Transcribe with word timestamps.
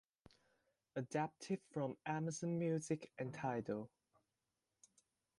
Adapted 0.95 1.59
from 1.69 1.95
Amazon 2.07 2.57
Music 2.57 3.11
and 3.19 3.31
Tidal. 3.35 3.87